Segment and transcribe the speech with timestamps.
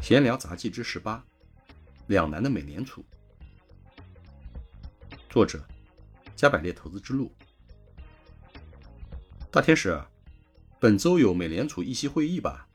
[0.00, 1.22] 闲聊杂记之十八：
[2.06, 3.04] 两难的美联储。
[5.28, 5.62] 作者：
[6.34, 7.30] 加百列投资之路。
[9.50, 10.00] 大天使，
[10.80, 12.66] 本周有美联储议息会议吧？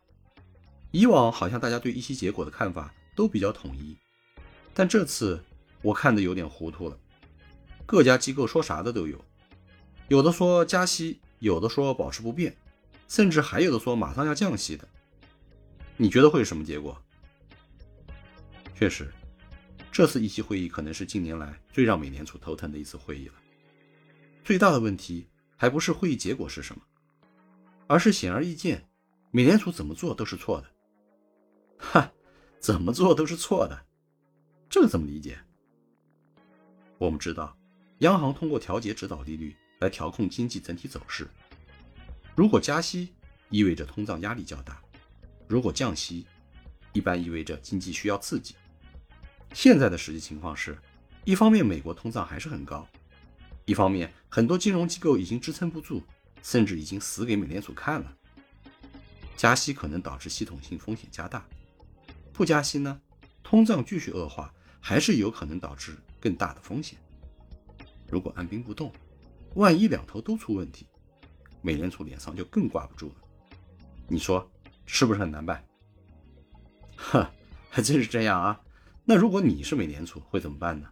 [0.92, 3.98] 以往好像大家对议息结果的看法都比较统一，
[4.74, 5.44] 但这次
[5.82, 6.98] 我看的有点糊涂了。
[7.86, 9.20] 各家机构说啥的都有，
[10.08, 12.56] 有的说加息，有的说保持不变，
[13.08, 14.88] 甚至还有的说马上要降息的。
[15.98, 17.03] 你觉得会是什么结果？
[18.84, 19.10] 确实，
[19.94, 23.36] 这次议息会议可能是近年来最让美联储头疼的一次会议了。
[24.44, 26.82] 最大的问题还不是会议结果是什么，
[27.88, 28.86] 而是显而易见，
[29.32, 30.70] 美联储怎么做都是错的。
[31.78, 32.12] 哈，
[32.60, 33.86] 怎么做都是错的，
[34.70, 35.40] 这个怎么理解？
[36.98, 37.58] 我们知道，
[38.00, 41.26] 央行通过调节指导利率来调控经济整体走势。
[42.36, 43.14] 如果加息，
[43.50, 44.74] 意味着通胀压力较大；
[45.48, 46.28] 如果降息，
[46.92, 48.56] 一般意味着经济需要刺激。
[49.54, 50.78] 现在的实际情况是，
[51.24, 52.88] 一方面美国通胀还是很高，
[53.66, 56.02] 一方面很多金融机构已经支撑不住，
[56.42, 58.14] 甚至已经死给美联储看了。
[59.38, 61.46] 加息可能导致系统性风险加大，
[62.34, 63.00] 不加息呢，
[63.44, 66.98] 通胀继续恶化，还是有可能导致更大的风险。
[68.10, 68.92] 如果按兵不动，
[69.56, 70.88] 万一两头都出问题，
[71.62, 73.16] 美联储脸上就更挂不住了。
[74.08, 74.50] 你说
[74.86, 75.64] 是不是很难办？
[76.96, 77.30] 呵，
[77.70, 78.60] 还真是这样啊。
[79.06, 80.90] 那如果你是美联储，会怎么办呢？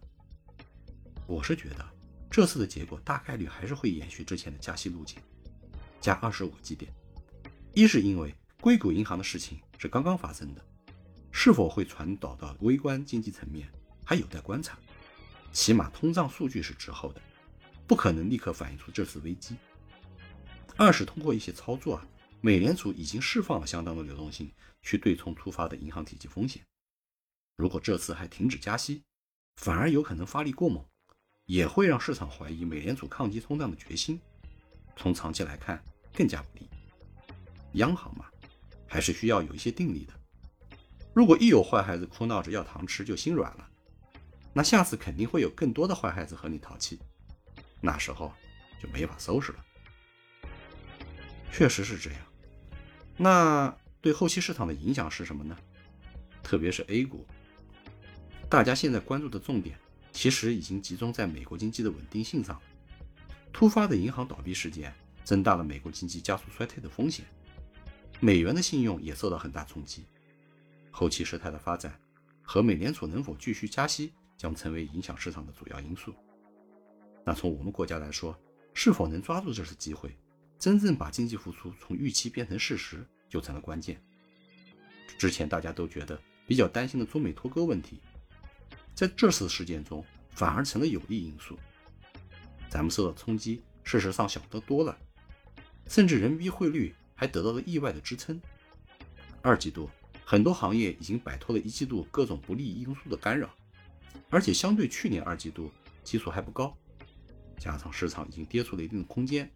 [1.25, 1.89] 我是觉得
[2.29, 5.17] 这次的结果大概率还是会延续之前的加息路径，
[6.01, 6.93] 加二十五个基点。
[7.73, 10.61] 一是因为硅谷银行的事情是刚刚发生的，
[11.31, 13.71] 是否会传导到微观经济层面
[14.03, 14.77] 还有待观察。
[15.53, 17.21] 起码通胀数据是滞后的，
[17.87, 19.55] 不可能立刻反映出这次危机。
[20.75, 22.05] 二是通过一些操作啊，
[22.41, 24.51] 美联储已经释放了相当的流动性，
[24.81, 26.61] 去对冲突发的银行体系风险。
[27.55, 29.03] 如果这次还停止加息，
[29.55, 30.83] 反而有可能发力过猛，
[31.45, 34.19] 也会让市场怀疑美联储抗击通胀的决心。
[34.95, 36.69] 从长期来看，更加不利。
[37.73, 38.25] 央行嘛，
[38.87, 40.13] 还是需要有一些定力的。
[41.13, 43.69] 如果一有坏孩子哭闹着要糖吃就心软了，
[44.53, 46.99] 那下次肯定会有更多的坏孩子和你淘气，
[47.79, 48.33] 那时候
[48.81, 49.65] 就没法收拾了。
[51.51, 52.21] 确实是这样。
[53.17, 55.57] 那对后期市场的影响是什么呢？
[56.41, 57.25] 特别是 A 股。
[58.51, 59.79] 大家现在关注的重点，
[60.11, 62.61] 其实已经集中在美国经济的稳定性上。
[63.53, 67.25] 突发的银行倒闭事件，增大了美国经济加速衰退的风险，
[68.19, 70.03] 美元的信用也受到很大冲击。
[70.91, 71.97] 后期事态的发展
[72.41, 76.13] 和美联储能否继续加息，将成为影响市场的主要因素。
[77.23, 78.37] 那从我们国家来说，
[78.73, 80.13] 是否能抓住这次机会，
[80.59, 84.03] 真正把经济复苏从预期变成事实，就成了关键。
[85.17, 88.01] 之前大家都觉得比较担心的中美脱钩问题。
[89.01, 91.57] 在这次事件中，反而成了有利因素。
[92.69, 94.95] 咱们受到冲击，事实上小得多了，
[95.87, 98.39] 甚至人民币汇率还得到了意外的支撑。
[99.41, 99.89] 二季度，
[100.23, 103.49] 很多行业已经摆脱了一季度各种不利因素的干扰，
[104.29, 105.71] 而且相对去年二季度
[106.03, 106.71] 基数还不高，
[107.57, 109.51] 加上市场已经跌出了一定的空间，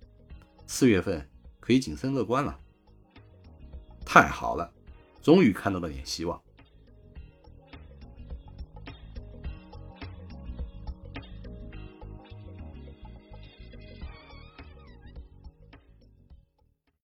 [0.65, 1.23] 四月份
[1.59, 2.59] 可以谨慎乐观了。
[4.03, 4.73] 太好了，
[5.21, 6.41] 终于看到了点希望。